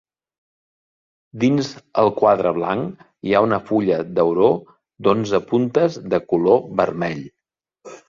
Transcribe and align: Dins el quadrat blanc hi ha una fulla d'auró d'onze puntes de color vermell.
Dins 1.43 1.69
el 2.05 2.09
quadrat 2.21 2.57
blanc 2.57 3.05
hi 3.29 3.35
ha 3.35 3.43
una 3.49 3.61
fulla 3.69 4.01
d'auró 4.17 4.51
d'onze 5.05 5.45
puntes 5.55 6.05
de 6.11 6.25
color 6.35 6.63
vermell. 6.83 7.27